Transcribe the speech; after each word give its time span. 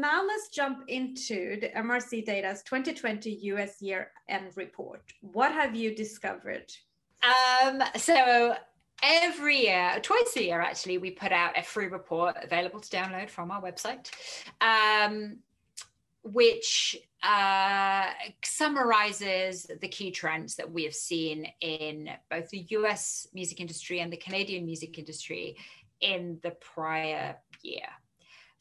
now 0.00 0.24
let's 0.26 0.48
jump 0.48 0.84
into 0.88 1.60
the 1.60 1.68
MRC 1.68 2.24
Data's 2.24 2.62
2020 2.62 3.30
US 3.30 3.82
year 3.82 4.10
end 4.28 4.52
report. 4.56 5.02
What 5.20 5.52
have 5.52 5.74
you 5.74 5.94
discovered? 5.94 6.72
Um, 7.22 7.82
so 7.96 8.54
every 9.02 9.62
year, 9.66 9.98
twice 10.02 10.34
a 10.36 10.44
year 10.44 10.60
actually, 10.60 10.98
we 10.98 11.10
put 11.10 11.32
out 11.32 11.58
a 11.58 11.62
free 11.62 11.86
report 11.86 12.36
available 12.42 12.80
to 12.80 12.88
download 12.88 13.28
from 13.28 13.50
our 13.50 13.62
website, 13.62 14.10
um, 14.60 15.38
which 16.22 16.96
uh, 17.22 18.06
summarizes 18.42 19.66
the 19.80 19.88
key 19.88 20.10
trends 20.10 20.56
that 20.56 20.70
we 20.70 20.84
have 20.84 20.94
seen 20.94 21.46
in 21.60 22.08
both 22.30 22.48
the 22.48 22.66
US 22.70 23.26
music 23.34 23.60
industry 23.60 24.00
and 24.00 24.10
the 24.10 24.16
Canadian 24.16 24.64
music 24.64 24.98
industry 24.98 25.56
in 26.00 26.38
the 26.42 26.52
prior 26.52 27.36
year. 27.62 27.86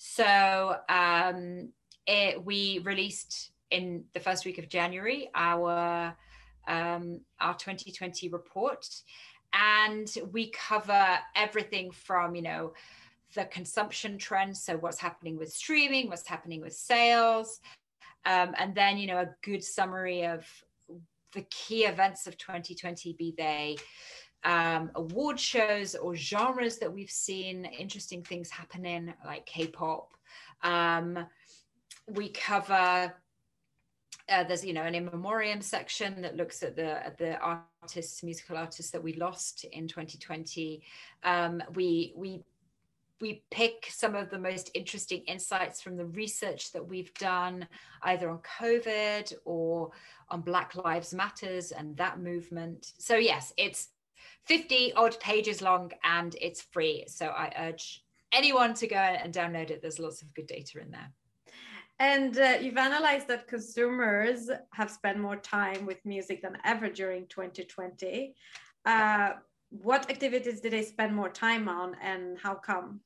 So 0.01 0.77
um, 0.87 1.73
it, 2.07 2.43
we 2.43 2.79
released 2.85 3.51
in 3.69 4.05
the 4.13 4.21
first 4.21 4.45
week 4.45 4.57
of 4.57 4.69
January 4.69 5.29
our 5.35 6.15
um, 6.69 7.19
our 7.41 7.53
2020 7.55 8.29
report, 8.29 8.87
and 9.51 10.09
we 10.31 10.51
cover 10.51 11.19
everything 11.35 11.91
from 11.91 12.33
you 12.33 12.41
know 12.41 12.73
the 13.35 13.43
consumption 13.45 14.17
trends, 14.17 14.63
so 14.63 14.77
what's 14.77 14.99
happening 14.99 15.37
with 15.37 15.51
streaming, 15.51 16.07
what's 16.07 16.25
happening 16.25 16.61
with 16.61 16.73
sales, 16.73 17.59
um, 18.25 18.55
and 18.57 18.73
then 18.73 18.97
you 18.97 19.05
know 19.05 19.17
a 19.17 19.35
good 19.41 19.61
summary 19.61 20.25
of 20.25 20.47
the 21.33 21.41
key 21.49 21.83
events 21.83 22.25
of 22.25 22.37
2020, 22.37 23.13
be 23.13 23.33
they 23.37 23.75
um, 24.43 24.91
award 24.95 25.39
shows 25.39 25.95
or 25.95 26.15
genres 26.15 26.77
that 26.77 26.91
we've 26.91 27.11
seen 27.11 27.65
interesting 27.65 28.23
things 28.23 28.49
happening, 28.49 29.13
like 29.25 29.45
K-pop. 29.45 30.13
Um, 30.63 31.25
we 32.07 32.29
cover 32.29 33.13
uh, 34.29 34.43
there's 34.43 34.63
you 34.63 34.73
know 34.73 34.83
an 34.83 34.95
in 34.95 35.05
memoriam 35.05 35.61
section 35.61 36.21
that 36.21 36.35
looks 36.35 36.63
at 36.63 36.75
the 36.75 37.05
at 37.05 37.17
the 37.17 37.37
artists 37.81 38.23
musical 38.23 38.57
artists 38.57 38.91
that 38.91 39.01
we 39.01 39.13
lost 39.13 39.65
in 39.65 39.87
2020 39.87 40.81
um, 41.23 41.61
we 41.73 42.13
we 42.15 42.43
we 43.21 43.43
pick 43.51 43.87
some 43.89 44.15
of 44.15 44.29
the 44.29 44.39
most 44.39 44.71
interesting 44.73 45.21
insights 45.27 45.81
from 45.81 45.97
the 45.97 46.05
research 46.05 46.71
that 46.71 46.85
we've 46.85 47.13
done 47.15 47.67
either 48.03 48.29
on 48.29 48.39
covid 48.39 49.33
or 49.45 49.91
on 50.29 50.41
black 50.41 50.75
lives 50.75 51.13
matters 51.13 51.71
and 51.71 51.97
that 51.97 52.19
movement 52.19 52.93
so 52.97 53.15
yes 53.15 53.53
it's 53.57 53.89
50 54.45 54.93
odd 54.93 55.19
pages 55.19 55.61
long 55.61 55.91
and 56.03 56.35
it's 56.41 56.61
free 56.61 57.05
so 57.07 57.27
i 57.27 57.51
urge 57.59 58.03
anyone 58.31 58.73
to 58.73 58.87
go 58.87 58.95
and 58.95 59.33
download 59.33 59.69
it 59.69 59.81
there's 59.81 59.99
lots 59.99 60.21
of 60.21 60.33
good 60.33 60.47
data 60.47 60.79
in 60.79 60.91
there 60.91 61.11
and 61.99 62.37
uh, 62.39 62.57
you've 62.61 62.77
analyzed 62.77 63.27
that 63.27 63.47
consumers 63.47 64.49
have 64.71 64.89
spent 64.89 65.19
more 65.19 65.35
time 65.35 65.85
with 65.85 66.05
music 66.05 66.41
than 66.41 66.57
ever 66.63 66.87
during 66.87 67.27
2020. 67.27 68.33
Uh, 68.85 69.31
what 69.69 70.09
activities 70.09 70.61
did 70.61 70.71
they 70.71 70.83
spend 70.83 71.13
more 71.13 71.29
time 71.29 71.67
on 71.67 71.95
and 72.01 72.37
how 72.39 72.55
come? 72.55 73.01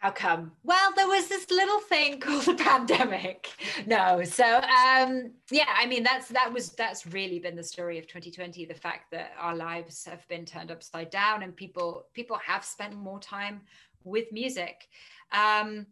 How 0.00 0.10
come? 0.10 0.52
Well, 0.64 0.92
there 0.96 1.06
was 1.06 1.28
this 1.28 1.50
little 1.50 1.78
thing 1.78 2.20
called 2.20 2.46
the 2.46 2.54
pandemic. 2.54 3.48
No, 3.86 4.24
so 4.24 4.56
um, 4.56 5.32
yeah, 5.50 5.68
I 5.76 5.86
mean 5.86 6.02
that's 6.02 6.28
that 6.28 6.50
was 6.50 6.70
that's 6.70 7.06
really 7.06 7.38
been 7.38 7.54
the 7.54 7.62
story 7.62 7.98
of 7.98 8.06
2020. 8.06 8.64
The 8.64 8.74
fact 8.74 9.10
that 9.12 9.32
our 9.38 9.54
lives 9.54 10.06
have 10.06 10.26
been 10.26 10.46
turned 10.46 10.70
upside 10.70 11.10
down 11.10 11.42
and 11.42 11.54
people 11.54 12.06
people 12.14 12.38
have 12.44 12.64
spent 12.64 12.96
more 12.96 13.20
time 13.20 13.60
with 14.02 14.32
music. 14.32 14.88
Um, 15.32 15.86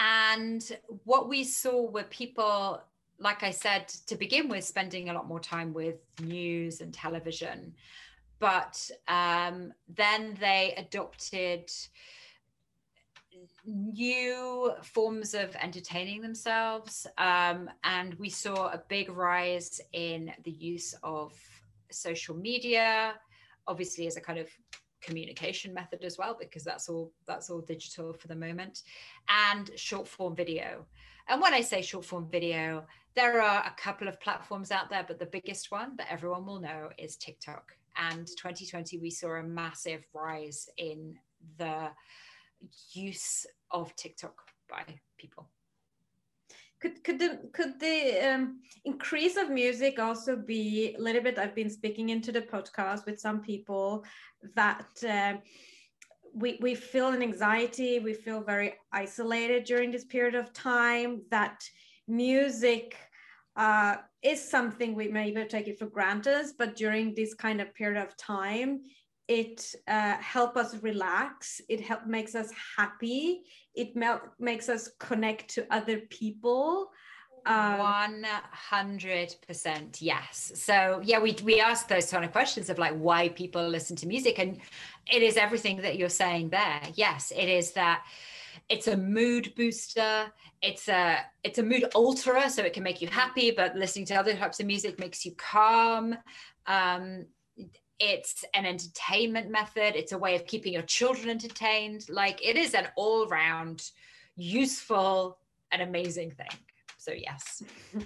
and 0.00 0.62
what 1.04 1.28
we 1.28 1.44
saw 1.44 1.88
were 1.88 2.04
people, 2.04 2.82
like 3.20 3.44
I 3.44 3.52
said, 3.52 3.86
to 4.06 4.16
begin 4.16 4.48
with, 4.48 4.64
spending 4.64 5.10
a 5.10 5.12
lot 5.12 5.28
more 5.28 5.40
time 5.40 5.72
with 5.72 5.96
news 6.20 6.80
and 6.80 6.92
television. 6.92 7.74
But 8.40 8.90
um, 9.06 9.72
then 9.88 10.36
they 10.40 10.74
adopted 10.76 11.70
new 13.64 14.72
forms 14.82 15.34
of 15.34 15.54
entertaining 15.56 16.20
themselves. 16.20 17.06
Um, 17.18 17.70
and 17.84 18.14
we 18.14 18.30
saw 18.30 18.68
a 18.68 18.82
big 18.88 19.10
rise 19.10 19.80
in 19.92 20.32
the 20.44 20.50
use 20.50 20.94
of 21.02 21.32
social 21.90 22.36
media, 22.36 23.14
obviously, 23.66 24.06
as 24.06 24.16
a 24.16 24.20
kind 24.20 24.38
of 24.38 24.48
communication 25.00 25.72
method 25.72 26.04
as 26.04 26.18
well 26.18 26.36
because 26.38 26.64
that's 26.64 26.88
all 26.88 27.12
that's 27.26 27.50
all 27.50 27.60
digital 27.60 28.12
for 28.12 28.28
the 28.28 28.34
moment 28.34 28.82
and 29.28 29.70
short 29.76 30.08
form 30.08 30.34
video 30.34 30.84
and 31.28 31.40
when 31.40 31.54
i 31.54 31.60
say 31.60 31.80
short 31.80 32.04
form 32.04 32.28
video 32.28 32.84
there 33.14 33.40
are 33.40 33.64
a 33.64 33.80
couple 33.80 34.08
of 34.08 34.20
platforms 34.20 34.72
out 34.72 34.90
there 34.90 35.04
but 35.06 35.18
the 35.18 35.26
biggest 35.26 35.70
one 35.70 35.94
that 35.96 36.10
everyone 36.10 36.44
will 36.44 36.60
know 36.60 36.88
is 36.98 37.16
tiktok 37.16 37.76
and 37.96 38.26
2020 38.26 38.98
we 38.98 39.08
saw 39.08 39.36
a 39.36 39.42
massive 39.42 40.04
rise 40.12 40.68
in 40.78 41.16
the 41.58 41.88
use 42.92 43.46
of 43.70 43.94
tiktok 43.96 44.34
by 44.68 44.84
people. 45.16 45.48
Could 46.80 47.02
could 47.02 47.18
the 47.18 47.40
could 47.52 47.80
the 47.80 48.34
um, 48.34 48.60
increase 48.84 49.36
of 49.36 49.50
music 49.50 49.98
also 49.98 50.36
be 50.36 50.94
a 50.96 51.02
little 51.02 51.22
bit 51.22 51.36
i've 51.36 51.54
been 51.54 51.70
speaking 51.70 52.10
into 52.10 52.30
the 52.30 52.42
podcast 52.42 53.04
with 53.04 53.18
some 53.18 53.40
people 53.40 54.04
that 54.54 54.86
uh, 55.08 55.38
we 56.32 56.56
we 56.60 56.76
feel 56.76 57.08
an 57.08 57.20
anxiety 57.20 57.98
we 57.98 58.14
feel 58.14 58.40
very 58.40 58.74
isolated 58.92 59.64
during 59.64 59.90
this 59.90 60.04
period 60.04 60.36
of 60.36 60.52
time 60.52 61.22
that 61.30 61.64
music 62.06 62.96
uh, 63.56 63.96
is 64.22 64.40
something 64.40 64.94
we 64.94 65.08
maybe 65.08 65.44
take 65.46 65.66
it 65.66 65.80
for 65.80 65.86
granted 65.86 66.46
but 66.58 66.76
during 66.76 67.12
this 67.14 67.34
kind 67.34 67.60
of 67.60 67.74
period 67.74 68.00
of 68.00 68.16
time 68.16 68.82
it 69.28 69.74
uh, 69.86 70.16
help 70.16 70.56
us 70.56 70.74
relax. 70.82 71.60
It 71.68 71.82
help 71.82 72.06
makes 72.06 72.34
us 72.34 72.50
happy. 72.76 73.42
It 73.74 73.94
makes 74.38 74.68
us 74.68 74.90
connect 74.98 75.50
to 75.50 75.66
other 75.70 75.98
people. 75.98 76.90
Um, 77.46 78.24
100% 78.70 80.02
yes. 80.02 80.52
So 80.54 81.00
yeah 81.02 81.18
we 81.18 81.36
we 81.44 81.60
ask 81.60 81.88
those 81.88 82.10
kind 82.10 82.24
of 82.24 82.32
questions 82.32 82.68
of 82.68 82.78
like 82.78 82.94
why 82.94 83.28
people 83.30 83.66
listen 83.66 83.96
to 83.96 84.06
music 84.06 84.38
and 84.38 84.58
it 85.10 85.22
is 85.22 85.36
everything 85.36 85.78
that 85.82 85.96
you're 85.96 86.10
saying 86.10 86.50
there. 86.50 86.82
Yes 86.94 87.32
it 87.34 87.48
is 87.48 87.72
that 87.72 88.04
it's 88.68 88.86
a 88.88 88.96
mood 88.96 89.54
booster. 89.56 90.30
It's 90.60 90.88
a 90.88 91.20
it's 91.42 91.58
a 91.58 91.62
mood 91.62 91.84
alterer 91.94 92.50
so 92.50 92.62
it 92.64 92.74
can 92.74 92.82
make 92.82 93.00
you 93.00 93.08
happy 93.08 93.50
but 93.50 93.76
listening 93.76 94.04
to 94.06 94.14
other 94.14 94.34
types 94.34 94.60
of 94.60 94.66
music 94.66 94.98
makes 94.98 95.24
you 95.24 95.32
calm. 95.36 96.16
Um, 96.66 97.26
it's 98.00 98.44
an 98.54 98.64
entertainment 98.66 99.50
method. 99.50 99.96
It's 99.96 100.12
a 100.12 100.18
way 100.18 100.36
of 100.36 100.46
keeping 100.46 100.72
your 100.72 100.82
children 100.82 101.30
entertained. 101.30 102.06
Like 102.08 102.44
it 102.46 102.56
is 102.56 102.74
an 102.74 102.88
all-round 102.96 103.82
useful 104.36 105.38
and 105.72 105.82
amazing 105.82 106.30
thing. 106.32 106.58
So 106.96 107.12
yes. 107.12 107.62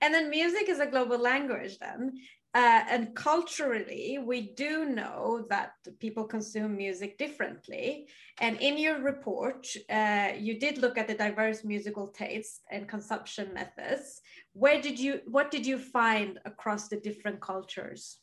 And 0.00 0.12
then 0.12 0.28
music 0.30 0.68
is 0.68 0.80
a 0.80 0.86
global 0.86 1.18
language 1.18 1.78
then. 1.78 2.12
Uh, 2.54 2.84
and 2.88 3.16
culturally 3.16 4.18
we 4.24 4.52
do 4.54 4.84
know 4.84 5.44
that 5.50 5.72
people 5.98 6.24
consume 6.24 6.76
music 6.76 7.18
differently. 7.18 8.06
And 8.40 8.60
in 8.60 8.78
your 8.78 9.00
report 9.00 9.66
uh, 9.90 10.32
you 10.38 10.60
did 10.60 10.78
look 10.78 10.96
at 10.96 11.08
the 11.08 11.14
diverse 11.14 11.64
musical 11.64 12.08
tastes 12.08 12.60
and 12.70 12.88
consumption 12.88 13.52
methods. 13.52 14.20
Where 14.52 14.80
did 14.80 14.98
you 14.98 15.20
what 15.26 15.50
did 15.50 15.66
you 15.66 15.78
find 15.78 16.38
across 16.44 16.88
the 16.88 17.00
different 17.00 17.40
cultures 17.40 18.18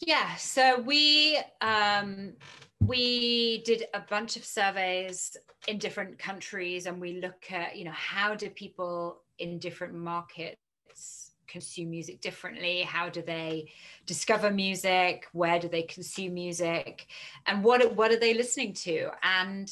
yeah, 0.00 0.34
so 0.36 0.80
we 0.80 1.38
um, 1.60 2.32
we 2.80 3.62
did 3.64 3.84
a 3.94 4.00
bunch 4.00 4.36
of 4.36 4.44
surveys 4.44 5.36
in 5.68 5.78
different 5.78 6.18
countries, 6.18 6.86
and 6.86 7.00
we 7.00 7.20
look 7.20 7.50
at 7.50 7.76
you 7.76 7.84
know 7.84 7.92
how 7.92 8.34
do 8.34 8.50
people 8.50 9.22
in 9.38 9.58
different 9.58 9.94
markets 9.94 11.32
consume 11.46 11.90
music 11.90 12.20
differently? 12.20 12.82
How 12.82 13.08
do 13.08 13.22
they 13.22 13.70
discover 14.06 14.50
music? 14.50 15.28
Where 15.32 15.58
do 15.58 15.68
they 15.68 15.82
consume 15.82 16.34
music? 16.34 17.06
And 17.46 17.62
what 17.62 17.94
what 17.94 18.10
are 18.10 18.18
they 18.18 18.34
listening 18.34 18.72
to? 18.74 19.10
And 19.22 19.70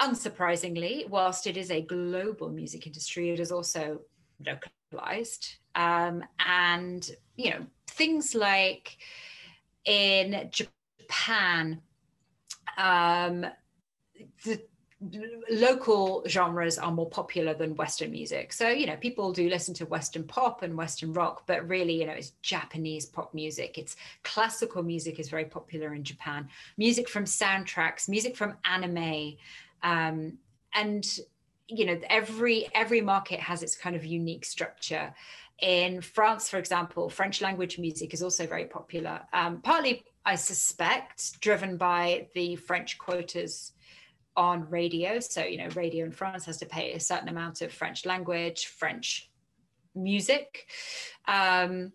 unsurprisingly, 0.00 1.08
whilst 1.08 1.46
it 1.46 1.56
is 1.56 1.70
a 1.70 1.82
global 1.82 2.48
music 2.48 2.86
industry, 2.86 3.30
it 3.30 3.40
is 3.40 3.52
also 3.52 4.00
localized. 4.92 5.56
Um, 5.74 6.24
and 6.46 7.08
you 7.36 7.50
know 7.50 7.66
things 7.86 8.34
like 8.34 8.96
in 9.84 10.50
Japan, 10.50 11.80
um, 12.76 13.46
the 14.44 14.60
local 15.50 16.22
genres 16.28 16.76
are 16.78 16.92
more 16.92 17.08
popular 17.08 17.54
than 17.54 17.74
Western 17.74 18.10
music. 18.10 18.52
So, 18.52 18.68
you 18.68 18.86
know, 18.86 18.96
people 18.96 19.32
do 19.32 19.48
listen 19.48 19.72
to 19.74 19.86
Western 19.86 20.24
pop 20.24 20.62
and 20.62 20.76
Western 20.76 21.14
rock, 21.14 21.44
but 21.46 21.66
really, 21.66 21.98
you 22.00 22.06
know, 22.06 22.12
it's 22.12 22.32
Japanese 22.42 23.06
pop 23.06 23.32
music. 23.32 23.78
It's 23.78 23.96
classical 24.24 24.82
music 24.82 25.18
is 25.18 25.30
very 25.30 25.46
popular 25.46 25.94
in 25.94 26.04
Japan. 26.04 26.48
Music 26.76 27.08
from 27.08 27.24
soundtracks, 27.24 28.08
music 28.08 28.36
from 28.36 28.56
anime, 28.64 29.36
Um, 29.82 30.38
and 30.74 31.06
you 31.70 31.86
know 31.86 32.00
every 32.08 32.68
every 32.74 33.00
market 33.00 33.40
has 33.40 33.62
its 33.62 33.76
kind 33.76 33.96
of 33.96 34.04
unique 34.04 34.44
structure. 34.44 35.14
In 35.60 36.00
france 36.00 36.48
for 36.48 36.58
example 36.58 37.10
french 37.10 37.42
language 37.42 37.78
music 37.78 38.14
is 38.14 38.22
also 38.22 38.46
very 38.46 38.64
popular 38.64 39.20
um, 39.34 39.60
partly 39.60 40.04
i 40.24 40.34
suspect 40.34 41.38
driven 41.40 41.76
by 41.76 42.28
the 42.34 42.56
french 42.56 42.96
quotas 42.96 43.72
on 44.36 44.68
radio. 44.70 45.20
So 45.20 45.44
you 45.44 45.58
know 45.58 45.68
radio 45.74 46.06
in 46.06 46.12
france 46.12 46.46
has 46.46 46.56
to 46.58 46.66
pay 46.66 46.92
a 46.92 47.00
certain 47.00 47.28
amount 47.28 47.60
of 47.62 47.72
french 47.72 48.06
language 48.06 48.66
french 48.66 49.30
music. 49.94 50.66
Um, 51.26 51.92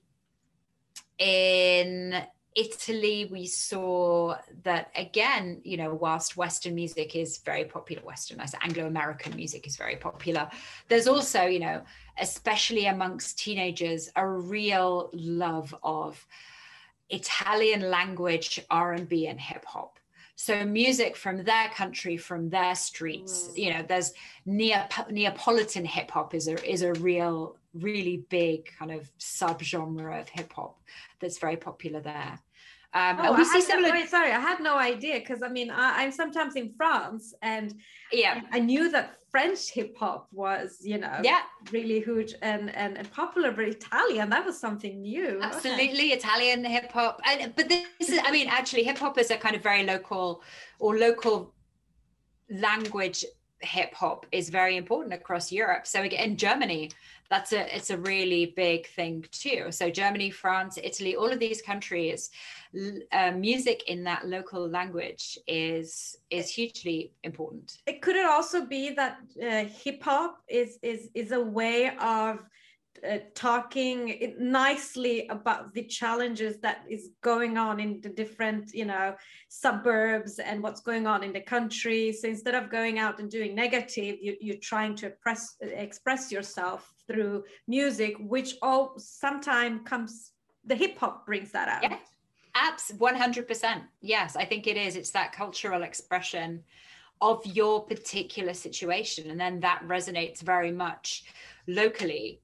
in 1.18 2.22
Italy, 2.56 3.28
we 3.30 3.46
saw 3.48 4.38
that 4.64 4.90
again, 4.96 5.60
you 5.64 5.76
know, 5.76 5.94
whilst 5.94 6.38
Western 6.38 6.74
music 6.74 7.16
is 7.16 7.40
very 7.40 7.66
popular, 7.66 8.02
Western, 8.04 8.40
I 8.40 8.46
Anglo 8.62 8.88
American 8.88 9.36
music 9.36 9.68
is 9.68 9.76
very 9.76 9.98
popular, 9.98 10.50
there's 10.88 11.08
also, 11.08 11.44
you 11.44 11.60
know, 11.60 11.84
especially 12.18 12.86
amongst 12.86 13.38
teenagers, 13.38 14.10
a 14.16 14.26
real 14.26 15.10
love 15.14 15.76
of 15.84 16.26
Italian 17.10 17.90
language 17.92 18.60
R&B 18.70 19.28
and 19.28 19.40
hip 19.40 19.66
hop. 19.66 20.00
So 20.36 20.66
music 20.66 21.16
from 21.16 21.44
their 21.44 21.70
country, 21.70 22.18
from 22.18 22.50
their 22.50 22.76
streets, 22.76 23.50
mm. 23.50 23.58
you 23.58 23.74
know, 23.74 23.86
there's 23.88 24.14
Neap- 24.46 25.10
Neapolitan 25.10 25.86
hip 25.86 26.12
hop 26.12 26.34
is 26.34 26.48
a 26.48 26.64
is 26.70 26.82
a 26.82 26.94
real, 26.94 27.58
really 27.74 28.26
big 28.30 28.70
kind 28.78 28.92
of 28.92 29.10
subgenre 29.18 30.20
of 30.20 30.30
hip 30.30 30.52
hop 30.54 30.78
that's 31.20 31.40
very 31.40 31.56
popular 31.56 32.02
there. 32.02 32.40
Um, 32.96 33.18
oh, 33.20 33.34
we 33.34 33.44
see 33.44 33.60
similar. 33.60 33.90
No, 33.90 33.94
wait, 33.94 34.10
sorry, 34.10 34.32
I 34.32 34.40
had 34.40 34.62
no 34.62 34.78
idea 34.78 35.20
because 35.20 35.44
I 35.44 35.50
mean 35.50 35.70
I, 35.70 36.04
am 36.04 36.14
sometimes 36.14 36.56
in 36.56 36.74
France 36.78 37.34
and 37.42 37.76
yeah, 38.14 38.40
I 38.54 38.60
knew 38.60 38.90
that 38.90 39.18
French 39.30 39.70
hip 39.70 39.98
hop 39.98 40.30
was 40.32 40.78
you 40.82 40.98
know 40.98 41.20
yeah 41.22 41.42
really 41.74 42.00
huge 42.00 42.34
and, 42.42 42.74
and 42.74 42.98
and 42.98 43.12
popular, 43.12 43.52
but 43.52 43.66
Italian 43.66 44.30
that 44.30 44.46
was 44.46 44.58
something 44.58 45.02
new. 45.02 45.40
Absolutely. 45.42 46.14
Italian 46.14 46.64
hip 46.64 46.90
hop, 46.90 47.20
and 47.28 47.54
but 47.58 47.68
this 47.68 47.86
is 48.00 48.18
I 48.24 48.32
mean 48.32 48.48
actually 48.48 48.84
hip 48.84 48.98
hop 48.98 49.18
is 49.18 49.30
a 49.30 49.36
kind 49.36 49.58
of 49.58 49.62
very 49.62 49.84
local 49.84 50.42
or 50.80 50.98
local 50.98 51.54
language 52.50 53.26
hip 53.62 53.94
hop 53.94 54.26
is 54.32 54.50
very 54.50 54.78
important 54.78 55.14
across 55.14 55.52
Europe. 55.52 55.88
So 55.88 56.04
in 56.04 56.38
Germany, 56.38 56.92
that's 57.30 57.54
a 57.54 57.76
it's 57.76 57.90
a 57.90 57.98
really 57.98 58.54
big 58.56 58.88
thing 58.88 59.26
too. 59.32 59.72
So 59.72 59.90
Germany, 59.90 60.30
France, 60.30 60.78
Italy, 60.82 61.16
all 61.16 61.32
of 61.32 61.40
these 61.40 61.62
countries, 61.62 62.30
uh, 63.12 63.32
music 63.32 63.84
in 63.88 64.04
that 64.04 64.28
local 64.28 64.68
language 64.68 65.38
is 65.48 66.18
is 66.30 66.50
hugely 66.50 67.12
important. 67.24 67.78
It 67.88 68.02
could 68.02 68.16
it 68.16 68.26
also 68.26 68.66
be 68.66 68.92
that 68.92 69.18
uh, 69.42 69.66
hip 69.66 70.04
hop 70.04 70.42
is 70.48 70.78
is 70.82 71.10
is 71.14 71.32
a 71.32 71.42
way 71.42 71.96
of 71.98 72.40
uh, 73.08 73.18
talking 73.34 74.36
nicely 74.40 75.28
about 75.28 75.74
the 75.74 75.84
challenges 75.84 76.58
that 76.60 76.84
is 76.90 77.10
going 77.22 77.58
on 77.58 77.80
in 77.80 78.02
the 78.02 78.10
different 78.10 78.74
you 78.74 78.86
know 78.86 79.16
suburbs 79.50 80.40
and 80.40 80.62
what's 80.62 80.82
going 80.82 81.06
on 81.06 81.24
in 81.24 81.34
the 81.34 81.42
country 81.42 82.12
so 82.12 82.28
instead 82.28 82.56
of 82.56 82.70
going 82.70 83.00
out 83.00 83.20
and 83.20 83.30
doing 83.30 83.54
negative 83.54 84.18
you, 84.22 84.36
you're 84.40 84.58
trying 84.58 84.96
to 84.96 85.08
express 85.08 85.56
express 85.62 86.32
yourself 86.32 86.94
through 87.08 87.44
music 87.68 88.16
which 88.20 88.56
all 88.62 88.94
sometimes 88.98 89.82
comes 89.86 90.32
the 90.66 90.76
hip 90.76 90.98
hop 90.98 91.26
brings 91.26 91.52
that 91.52 91.68
out 91.68 91.84
yeah. 91.84 91.98
Abs 92.58 92.94
100%. 92.98 93.82
Yes, 94.00 94.38
I 94.38 94.46
think 94.46 94.66
it 94.66 94.78
is. 94.78 94.96
It's 94.96 95.12
that 95.12 95.34
cultural 95.34 95.84
expression 95.84 96.64
of 97.22 97.46
your 97.46 97.86
particular 97.86 98.54
situation. 98.54 99.30
And 99.30 99.40
then 99.40 99.60
that 99.60 99.84
resonates 99.86 100.42
very 100.42 100.72
much 100.72 101.26
locally 101.68 102.40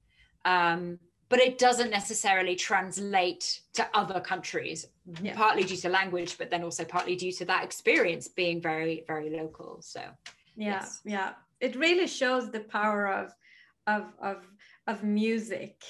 um, 0.45 0.99
but 1.31 1.39
it 1.39 1.57
doesn't 1.57 1.89
necessarily 1.89 2.55
translate 2.55 3.61
to 3.73 3.87
other 3.93 4.19
countries 4.19 4.87
yeah. 5.23 5.33
partly 5.33 5.63
due 5.63 5.77
to 5.77 5.89
language 5.89 6.37
but 6.37 6.51
then 6.51 6.63
also 6.63 6.83
partly 6.83 7.15
due 7.15 7.31
to 7.31 7.45
that 7.45 7.63
experience 7.63 8.27
being 8.27 8.61
very 8.61 9.03
very 9.07 9.29
local 9.29 9.77
so 9.81 10.01
yeah 10.55 10.73
yes. 10.73 10.99
yeah 11.05 11.31
it 11.59 11.75
really 11.75 12.07
shows 12.07 12.51
the 12.51 12.59
power 12.59 13.07
of 13.07 13.33
of 13.87 14.13
of 14.21 14.37
of 14.87 15.03
music 15.03 15.81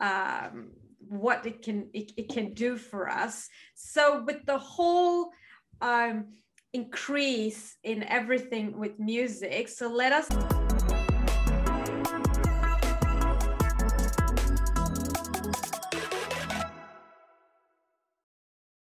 um 0.00 0.70
what 1.08 1.46
it 1.46 1.62
can 1.62 1.88
it, 1.92 2.12
it 2.16 2.28
can 2.28 2.52
do 2.52 2.76
for 2.76 3.08
us 3.08 3.48
so 3.74 4.22
with 4.24 4.44
the 4.46 4.58
whole 4.58 5.30
um 5.80 6.26
increase 6.72 7.76
in 7.82 8.02
everything 8.04 8.78
with 8.78 8.98
music 8.98 9.68
so 9.68 9.88
let 9.88 10.12
us 10.12 10.28